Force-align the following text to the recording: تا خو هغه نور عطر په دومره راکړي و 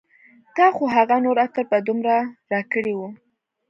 تا 0.55 0.65
خو 0.75 0.83
هغه 0.95 1.15
نور 1.25 1.37
عطر 1.45 1.63
په 1.71 1.77
دومره 1.87 2.15
راکړي 2.51 2.93
و 2.95 2.99